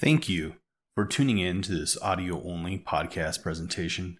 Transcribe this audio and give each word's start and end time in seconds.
Thank 0.00 0.28
you 0.28 0.54
for 0.94 1.04
tuning 1.04 1.38
in 1.38 1.60
to 1.62 1.72
this 1.72 2.00
audio 2.00 2.40
only 2.44 2.78
podcast 2.78 3.42
presentation. 3.42 4.16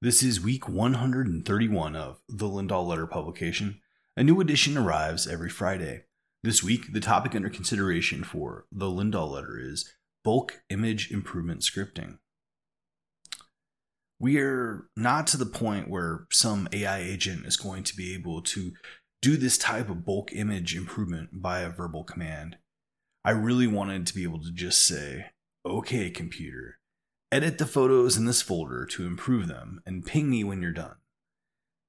This 0.00 0.22
is 0.22 0.40
week 0.40 0.68
131 0.68 1.96
of 1.96 2.20
the 2.28 2.46
Lindahl 2.46 2.86
Letter 2.86 3.08
publication. 3.08 3.80
A 4.16 4.22
new 4.22 4.40
edition 4.40 4.78
arrives 4.78 5.26
every 5.26 5.50
Friday. 5.50 6.04
This 6.44 6.62
week, 6.62 6.92
the 6.92 7.00
topic 7.00 7.34
under 7.34 7.50
consideration 7.50 8.22
for 8.22 8.66
the 8.70 8.86
Lindahl 8.86 9.32
Letter 9.32 9.58
is 9.60 9.92
bulk 10.22 10.60
image 10.70 11.10
improvement 11.10 11.62
scripting. 11.62 12.18
We 14.20 14.38
are 14.38 14.84
not 14.96 15.26
to 15.28 15.36
the 15.36 15.44
point 15.44 15.90
where 15.90 16.28
some 16.30 16.68
AI 16.72 17.00
agent 17.00 17.46
is 17.46 17.56
going 17.56 17.82
to 17.82 17.96
be 17.96 18.14
able 18.14 18.42
to 18.42 18.74
do 19.22 19.36
this 19.36 19.58
type 19.58 19.90
of 19.90 20.04
bulk 20.04 20.32
image 20.32 20.76
improvement 20.76 21.30
by 21.42 21.62
a 21.62 21.70
verbal 21.70 22.04
command. 22.04 22.58
I 23.26 23.32
really 23.32 23.66
wanted 23.66 24.06
to 24.06 24.14
be 24.14 24.22
able 24.22 24.40
to 24.44 24.52
just 24.52 24.86
say, 24.86 25.30
okay, 25.66 26.10
computer, 26.10 26.78
edit 27.32 27.58
the 27.58 27.66
photos 27.66 28.16
in 28.16 28.24
this 28.24 28.40
folder 28.40 28.86
to 28.86 29.04
improve 29.04 29.48
them 29.48 29.82
and 29.84 30.06
ping 30.06 30.30
me 30.30 30.44
when 30.44 30.62
you're 30.62 30.70
done. 30.70 30.94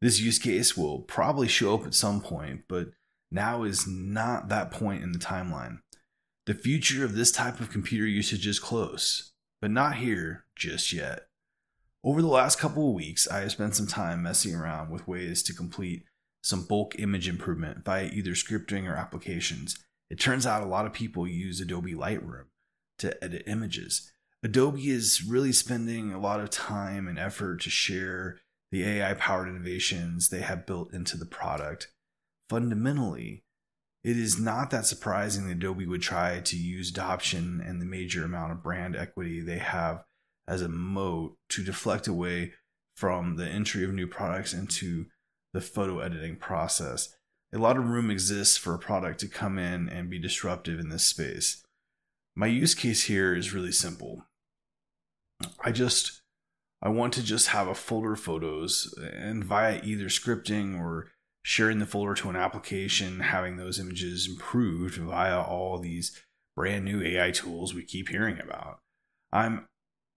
This 0.00 0.18
use 0.18 0.38
case 0.38 0.78
will 0.78 1.00
probably 1.00 1.46
show 1.46 1.74
up 1.74 1.84
at 1.84 1.92
some 1.92 2.22
point, 2.22 2.62
but 2.70 2.88
now 3.30 3.64
is 3.64 3.86
not 3.86 4.48
that 4.48 4.70
point 4.70 5.02
in 5.02 5.12
the 5.12 5.18
timeline. 5.18 5.80
The 6.46 6.54
future 6.54 7.04
of 7.04 7.14
this 7.14 7.32
type 7.32 7.60
of 7.60 7.68
computer 7.68 8.06
usage 8.06 8.46
is 8.46 8.58
close, 8.58 9.32
but 9.60 9.70
not 9.70 9.96
here 9.96 10.46
just 10.56 10.90
yet. 10.90 11.26
Over 12.02 12.22
the 12.22 12.28
last 12.28 12.58
couple 12.58 12.88
of 12.88 12.94
weeks, 12.94 13.28
I 13.28 13.40
have 13.40 13.52
spent 13.52 13.76
some 13.76 13.86
time 13.86 14.22
messing 14.22 14.54
around 14.54 14.88
with 14.88 15.06
ways 15.06 15.42
to 15.42 15.52
complete 15.52 16.04
some 16.40 16.64
bulk 16.64 16.98
image 16.98 17.28
improvement 17.28 17.84
via 17.84 18.06
either 18.06 18.30
scripting 18.30 18.90
or 18.90 18.94
applications 18.94 19.76
it 20.10 20.20
turns 20.20 20.46
out 20.46 20.62
a 20.62 20.66
lot 20.66 20.86
of 20.86 20.92
people 20.92 21.26
use 21.26 21.60
Adobe 21.60 21.94
Lightroom 21.94 22.46
to 22.98 23.22
edit 23.22 23.44
images. 23.46 24.12
Adobe 24.42 24.88
is 24.88 25.24
really 25.24 25.52
spending 25.52 26.12
a 26.12 26.20
lot 26.20 26.40
of 26.40 26.50
time 26.50 27.08
and 27.08 27.18
effort 27.18 27.60
to 27.62 27.70
share 27.70 28.38
the 28.70 28.84
AI 28.84 29.14
powered 29.14 29.48
innovations 29.48 30.28
they 30.28 30.40
have 30.40 30.66
built 30.66 30.92
into 30.92 31.16
the 31.16 31.26
product. 31.26 31.88
Fundamentally, 32.48 33.44
it 34.04 34.16
is 34.16 34.38
not 34.38 34.70
that 34.70 34.86
surprising 34.86 35.46
that 35.46 35.56
Adobe 35.56 35.86
would 35.86 36.02
try 36.02 36.40
to 36.40 36.56
use 36.56 36.90
adoption 36.90 37.60
and 37.64 37.80
the 37.80 37.86
major 37.86 38.24
amount 38.24 38.52
of 38.52 38.62
brand 38.62 38.94
equity 38.94 39.40
they 39.40 39.58
have 39.58 40.04
as 40.46 40.62
a 40.62 40.68
moat 40.68 41.36
to 41.48 41.64
deflect 41.64 42.06
away 42.06 42.52
from 42.96 43.36
the 43.36 43.48
entry 43.48 43.84
of 43.84 43.92
new 43.92 44.06
products 44.06 44.52
into 44.52 45.06
the 45.52 45.60
photo 45.60 45.98
editing 45.98 46.36
process 46.36 47.16
a 47.56 47.58
lot 47.58 47.78
of 47.78 47.88
room 47.88 48.10
exists 48.10 48.56
for 48.58 48.74
a 48.74 48.78
product 48.78 49.18
to 49.20 49.28
come 49.28 49.58
in 49.58 49.88
and 49.88 50.10
be 50.10 50.18
disruptive 50.18 50.78
in 50.78 50.90
this 50.90 51.04
space. 51.04 51.64
My 52.36 52.46
use 52.46 52.74
case 52.74 53.04
here 53.04 53.34
is 53.34 53.54
really 53.54 53.72
simple. 53.72 54.26
I 55.64 55.72
just 55.72 56.20
I 56.82 56.90
want 56.90 57.14
to 57.14 57.22
just 57.22 57.48
have 57.48 57.66
a 57.66 57.74
folder 57.74 58.12
of 58.12 58.20
photos 58.20 58.94
uh, 59.00 59.06
and 59.06 59.42
via 59.42 59.80
either 59.82 60.06
scripting 60.06 60.78
or 60.78 61.08
sharing 61.42 61.78
the 61.78 61.86
folder 61.86 62.14
to 62.14 62.28
an 62.28 62.36
application, 62.36 63.20
having 63.20 63.56
those 63.56 63.80
images 63.80 64.28
improved 64.28 64.96
via 64.96 65.40
all 65.40 65.78
these 65.78 66.22
brand 66.54 66.84
new 66.84 67.02
AI 67.02 67.30
tools 67.30 67.72
we 67.72 67.82
keep 67.82 68.10
hearing 68.10 68.38
about. 68.38 68.80
I'm 69.32 69.66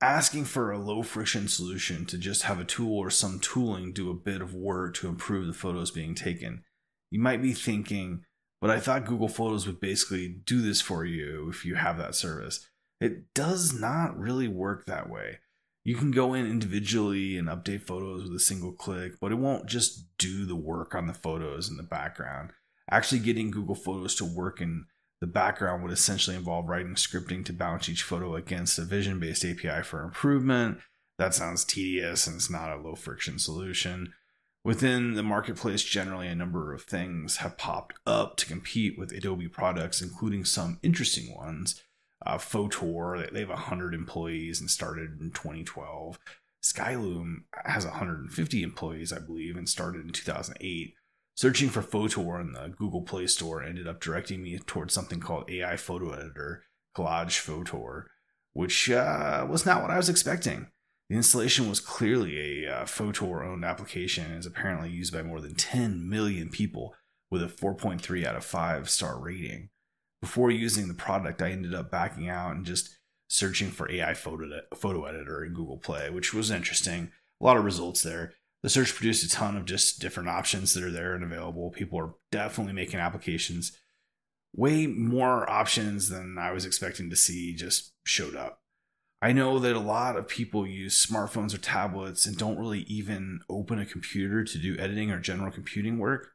asking 0.00 0.46
for 0.46 0.72
a 0.72 0.78
low 0.78 1.02
friction 1.02 1.46
solution 1.46 2.04
to 2.06 2.18
just 2.18 2.42
have 2.42 2.58
a 2.58 2.64
tool 2.64 2.98
or 2.98 3.10
some 3.10 3.38
tooling 3.38 3.92
do 3.92 4.10
a 4.10 4.14
bit 4.14 4.40
of 4.40 4.54
work 4.54 4.94
to 4.94 5.08
improve 5.08 5.46
the 5.46 5.52
photos 5.52 5.90
being 5.92 6.14
taken 6.14 6.64
you 7.10 7.20
might 7.20 7.42
be 7.42 7.52
thinking, 7.52 8.24
but 8.60 8.70
I 8.70 8.80
thought 8.80 9.06
Google 9.06 9.28
Photos 9.28 9.66
would 9.66 9.80
basically 9.80 10.28
do 10.28 10.60
this 10.60 10.80
for 10.80 11.04
you 11.04 11.48
if 11.48 11.64
you 11.64 11.76
have 11.76 11.98
that 11.98 12.14
service. 12.14 12.66
It 13.00 13.32
does 13.34 13.78
not 13.78 14.18
really 14.18 14.48
work 14.48 14.86
that 14.86 15.08
way. 15.08 15.38
You 15.84 15.96
can 15.96 16.10
go 16.10 16.34
in 16.34 16.44
individually 16.44 17.38
and 17.38 17.48
update 17.48 17.82
photos 17.82 18.24
with 18.24 18.34
a 18.34 18.40
single 18.40 18.72
click, 18.72 19.12
but 19.20 19.32
it 19.32 19.36
won't 19.36 19.66
just 19.66 20.04
do 20.18 20.44
the 20.44 20.56
work 20.56 20.94
on 20.94 21.06
the 21.06 21.14
photos 21.14 21.70
in 21.70 21.76
the 21.76 21.82
background. 21.82 22.50
Actually, 22.90 23.20
getting 23.20 23.50
Google 23.50 23.74
Photos 23.74 24.14
to 24.16 24.24
work 24.24 24.60
in 24.60 24.86
the 25.20 25.26
background 25.26 25.82
would 25.82 25.92
essentially 25.92 26.36
involve 26.36 26.68
writing 26.68 26.94
scripting 26.94 27.44
to 27.44 27.52
bounce 27.52 27.88
each 27.88 28.02
photo 28.02 28.34
against 28.34 28.78
a 28.78 28.84
vision 28.84 29.18
based 29.18 29.44
API 29.44 29.82
for 29.82 30.02
improvement. 30.02 30.78
That 31.18 31.34
sounds 31.34 31.64
tedious 31.64 32.26
and 32.26 32.36
it's 32.36 32.50
not 32.50 32.70
a 32.70 32.80
low 32.80 32.94
friction 32.94 33.38
solution. 33.38 34.12
Within 34.64 35.14
the 35.14 35.22
marketplace, 35.22 35.82
generally, 35.82 36.28
a 36.28 36.34
number 36.34 36.74
of 36.74 36.82
things 36.82 37.38
have 37.38 37.56
popped 37.56 37.94
up 38.06 38.36
to 38.36 38.46
compete 38.46 38.98
with 38.98 39.12
Adobe 39.12 39.48
products, 39.48 40.02
including 40.02 40.44
some 40.44 40.78
interesting 40.82 41.34
ones. 41.34 41.82
Uh, 42.26 42.36
Fotor, 42.36 43.32
they 43.32 43.40
have 43.40 43.48
100 43.48 43.94
employees 43.94 44.60
and 44.60 44.68
started 44.68 45.20
in 45.20 45.30
2012. 45.30 46.18
Skylum 46.62 47.44
has 47.64 47.84
150 47.84 48.62
employees, 48.62 49.12
I 49.12 49.20
believe, 49.20 49.56
and 49.56 49.68
started 49.68 50.04
in 50.04 50.12
2008. 50.12 50.94
Searching 51.36 51.68
for 51.68 51.82
Fotor 51.82 52.40
in 52.40 52.52
the 52.52 52.74
Google 52.76 53.02
Play 53.02 53.28
Store 53.28 53.62
ended 53.62 53.86
up 53.86 54.00
directing 54.00 54.42
me 54.42 54.58
towards 54.58 54.92
something 54.92 55.20
called 55.20 55.48
AI 55.48 55.76
Photo 55.76 56.10
Editor, 56.10 56.64
Collage 56.96 57.40
Fotor, 57.40 58.06
which 58.54 58.90
uh, 58.90 59.46
was 59.48 59.64
not 59.64 59.80
what 59.80 59.92
I 59.92 59.96
was 59.96 60.08
expecting. 60.08 60.66
The 61.08 61.16
installation 61.16 61.68
was 61.68 61.80
clearly 61.80 62.64
a 62.66 62.80
uh, 62.80 62.84
Fotor 62.84 63.46
owned 63.46 63.64
application 63.64 64.26
and 64.26 64.38
is 64.38 64.46
apparently 64.46 64.90
used 64.90 65.12
by 65.12 65.22
more 65.22 65.40
than 65.40 65.54
10 65.54 66.08
million 66.08 66.50
people 66.50 66.94
with 67.30 67.42
a 67.42 67.46
4.3 67.46 68.24
out 68.26 68.36
of 68.36 68.44
5 68.44 68.90
star 68.90 69.18
rating. 69.18 69.70
Before 70.20 70.50
using 70.50 70.88
the 70.88 70.94
product, 70.94 71.40
I 71.40 71.50
ended 71.50 71.74
up 71.74 71.90
backing 71.90 72.28
out 72.28 72.56
and 72.56 72.66
just 72.66 72.98
searching 73.28 73.70
for 73.70 73.90
AI 73.90 74.14
photo, 74.14 74.60
photo 74.74 75.04
editor 75.04 75.44
in 75.44 75.54
Google 75.54 75.78
Play, 75.78 76.10
which 76.10 76.34
was 76.34 76.50
interesting. 76.50 77.10
A 77.40 77.44
lot 77.44 77.56
of 77.56 77.64
results 77.64 78.02
there. 78.02 78.34
The 78.62 78.68
search 78.68 78.94
produced 78.94 79.24
a 79.24 79.30
ton 79.30 79.56
of 79.56 79.64
just 79.64 80.00
different 80.00 80.28
options 80.28 80.74
that 80.74 80.82
are 80.82 80.90
there 80.90 81.14
and 81.14 81.22
available. 81.22 81.70
People 81.70 82.00
are 82.00 82.14
definitely 82.32 82.72
making 82.72 82.98
applications. 82.98 83.72
Way 84.54 84.86
more 84.86 85.48
options 85.48 86.08
than 86.08 86.36
I 86.38 86.50
was 86.52 86.66
expecting 86.66 87.08
to 87.10 87.16
see 87.16 87.54
just 87.54 87.92
showed 88.04 88.34
up. 88.34 88.57
I 89.20 89.32
know 89.32 89.58
that 89.58 89.74
a 89.74 89.80
lot 89.80 90.16
of 90.16 90.28
people 90.28 90.66
use 90.66 91.04
smartphones 91.04 91.52
or 91.52 91.58
tablets 91.58 92.24
and 92.24 92.36
don't 92.36 92.58
really 92.58 92.82
even 92.82 93.40
open 93.48 93.80
a 93.80 93.86
computer 93.86 94.44
to 94.44 94.58
do 94.58 94.78
editing 94.78 95.10
or 95.10 95.18
general 95.18 95.50
computing 95.50 95.98
work. 95.98 96.32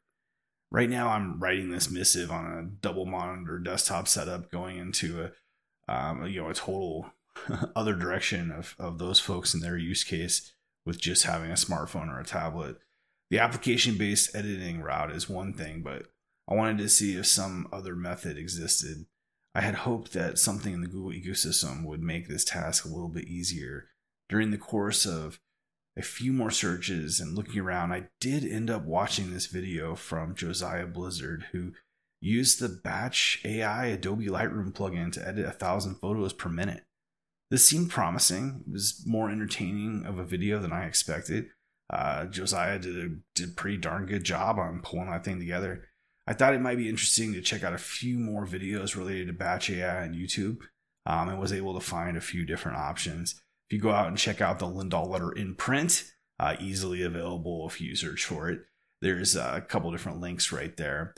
Right 0.69 0.89
now, 0.89 1.09
I'm 1.09 1.39
writing 1.39 1.69
this 1.69 1.89
missive 1.89 2.29
on 2.31 2.45
a 2.45 2.63
double 2.63 3.05
monitor 3.05 3.59
desktop 3.59 4.07
setup, 4.07 4.51
going 4.51 4.77
into 4.77 5.23
a 5.23 5.31
um, 5.88 6.25
you 6.25 6.41
know 6.41 6.49
a 6.49 6.53
total 6.53 7.11
other 7.75 7.94
direction 7.95 8.51
of 8.51 8.75
of 8.79 8.97
those 8.97 9.19
folks 9.19 9.53
and 9.53 9.63
their 9.63 9.77
use 9.77 10.03
case 10.03 10.53
with 10.85 11.00
just 11.00 11.23
having 11.23 11.51
a 11.51 11.55
smartphone 11.55 12.09
or 12.09 12.19
a 12.19 12.25
tablet. 12.25 12.77
The 13.29 13.39
application 13.39 13.97
based 13.97 14.35
editing 14.35 14.81
route 14.81 15.11
is 15.11 15.29
one 15.29 15.53
thing, 15.53 15.81
but 15.81 16.07
I 16.50 16.55
wanted 16.55 16.79
to 16.79 16.89
see 16.89 17.15
if 17.15 17.27
some 17.27 17.67
other 17.71 17.95
method 17.95 18.38
existed 18.38 19.05
I 19.55 19.61
had 19.61 19.75
hoped 19.75 20.13
that 20.13 20.39
something 20.39 20.73
in 20.73 20.81
the 20.81 20.87
Google 20.87 21.11
ecosystem 21.11 21.85
would 21.85 22.01
make 22.01 22.27
this 22.27 22.43
task 22.43 22.85
a 22.85 22.89
little 22.89 23.09
bit 23.09 23.25
easier. 23.25 23.89
During 24.29 24.51
the 24.51 24.57
course 24.57 25.05
of 25.05 25.39
a 25.95 26.01
few 26.01 26.33
more 26.33 26.49
searches 26.49 27.19
and 27.19 27.35
looking 27.35 27.59
around, 27.59 27.91
I 27.91 28.07
did 28.19 28.43
end 28.43 28.69
up 28.69 28.83
watching 28.83 29.31
this 29.31 29.45
video 29.45 29.95
from 29.95 30.33
Josiah 30.33 30.87
Blizzard, 30.87 31.45
who 31.51 31.73
used 32.19 32.59
the 32.59 32.69
Batch 32.69 33.41
AI 33.45 33.87
Adobe 33.87 34.25
Lightroom 34.27 34.73
plugin 34.73 35.11
to 35.11 35.27
edit 35.27 35.45
a 35.45 35.51
thousand 35.51 35.95
photos 35.95 36.33
per 36.33 36.49
minute. 36.49 36.83
This 37.51 37.67
seemed 37.67 37.91
promising. 37.91 38.63
It 38.65 38.71
was 38.71 39.03
more 39.05 39.29
entertaining 39.29 40.05
of 40.05 40.17
a 40.17 40.23
video 40.23 40.59
than 40.59 40.73
I 40.73 40.85
expected. 40.85 41.49
Uh, 41.91 42.25
Josiah 42.25 42.79
did 42.79 42.97
a 42.97 43.09
did 43.35 43.55
pretty 43.55 43.77
darn 43.77 44.07
good 44.07 44.23
job 44.23 44.57
on 44.57 44.81
pulling 44.81 45.11
that 45.11 45.23
thing 45.23 45.37
together. 45.37 45.89
I 46.25 46.34
thought 46.34 46.53
it 46.53 46.61
might 46.61 46.78
be 46.78 46.89
interesting 46.89 47.34
to 47.34 47.41
check 47.41 47.63
out 47.63 47.73
a 47.73 47.78
few 47.78 48.17
more 48.17 48.45
videos 48.45 48.95
related 48.95 49.28
to 49.28 49.34
Batch 49.34 49.69
AI 49.69 50.03
on 50.03 50.13
YouTube 50.13 50.61
um, 51.06 51.29
and 51.29 51.39
was 51.39 51.51
able 51.51 51.73
to 51.73 51.86
find 51.86 52.15
a 52.15 52.21
few 52.21 52.45
different 52.45 52.77
options. 52.77 53.42
If 53.69 53.75
you 53.75 53.81
go 53.81 53.92
out 53.92 54.07
and 54.07 54.18
check 54.18 54.39
out 54.39 54.59
the 54.59 54.68
Lindahl 54.68 55.09
letter 55.09 55.31
in 55.31 55.56
print, 55.56 56.12
uh, 56.39 56.56
easily 56.59 57.03
available 57.03 57.68
if 57.68 57.81
you 57.81 57.95
search 57.95 58.24
for 58.24 58.50
it, 58.50 58.62
there's 59.01 59.36
a 59.36 59.65
couple 59.68 59.92
different 59.92 60.21
links 60.21 60.51
right 60.51 60.75
there. 60.77 61.13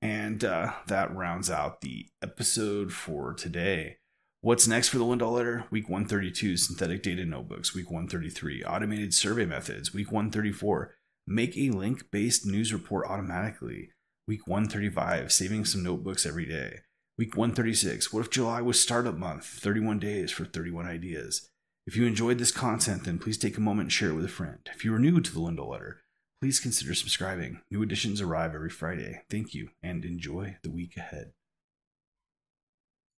And 0.00 0.44
uh, 0.44 0.74
that 0.86 1.14
rounds 1.14 1.50
out 1.50 1.80
the 1.80 2.06
episode 2.22 2.92
for 2.92 3.34
today. 3.34 3.96
What's 4.40 4.68
next 4.68 4.88
for 4.88 4.98
the 4.98 5.04
Lindahl 5.04 5.32
letter? 5.32 5.64
Week 5.72 5.88
132, 5.88 6.56
synthetic 6.56 7.02
data 7.02 7.24
notebooks. 7.24 7.74
Week 7.74 7.90
133, 7.90 8.62
automated 8.62 9.12
survey 9.12 9.44
methods. 9.44 9.92
Week 9.92 10.12
134, 10.12 10.94
make 11.26 11.56
a 11.56 11.70
link 11.70 12.04
based 12.12 12.46
news 12.46 12.72
report 12.72 13.06
automatically. 13.08 13.90
Week 14.28 14.46
135, 14.46 15.32
saving 15.32 15.64
some 15.64 15.82
notebooks 15.82 16.26
every 16.26 16.44
day. 16.44 16.80
Week 17.16 17.34
136, 17.34 18.12
what 18.12 18.20
if 18.20 18.28
July 18.28 18.60
was 18.60 18.78
startup 18.78 19.16
month? 19.16 19.46
31 19.46 19.98
days 20.00 20.30
for 20.30 20.44
31 20.44 20.86
ideas. 20.86 21.48
If 21.86 21.96
you 21.96 22.04
enjoyed 22.04 22.36
this 22.36 22.52
content, 22.52 23.04
then 23.04 23.18
please 23.18 23.38
take 23.38 23.56
a 23.56 23.62
moment 23.62 23.86
and 23.86 23.92
share 23.92 24.10
it 24.10 24.16
with 24.16 24.26
a 24.26 24.28
friend. 24.28 24.58
If 24.74 24.84
you 24.84 24.94
are 24.94 24.98
new 24.98 25.22
to 25.22 25.32
the 25.32 25.40
Lindahl 25.40 25.70
Letter, 25.70 26.02
please 26.42 26.60
consider 26.60 26.92
subscribing. 26.92 27.62
New 27.70 27.82
editions 27.82 28.20
arrive 28.20 28.54
every 28.54 28.68
Friday. 28.68 29.22
Thank 29.30 29.54
you 29.54 29.70
and 29.82 30.04
enjoy 30.04 30.58
the 30.62 30.70
week 30.70 30.98
ahead. 30.98 31.32